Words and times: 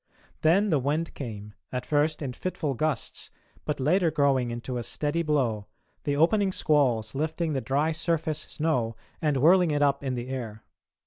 Then 0.41 0.69
the 0.69 0.79
wind 0.79 1.13
came, 1.13 1.53
at 1.71 1.85
first 1.85 2.23
in 2.23 2.33
fitful 2.33 2.73
gusts 2.73 3.29
but 3.65 3.79
later 3.79 4.09
growing 4.09 4.49
into 4.49 4.79
a 4.79 4.83
steady 4.83 5.21
blow, 5.21 5.67
the 6.05 6.15
opening 6.15 6.51
squalls 6.51 7.13
lifting 7.13 7.53
the 7.53 7.61
dry 7.61 7.91
surface 7.91 8.39
snow 8.39 8.95
and 9.21 9.37
whirling 9.37 9.69
it 9.69 9.83
up 9.83 10.03
in 10.03 10.15
the 10.15 10.29
air. 10.29 10.63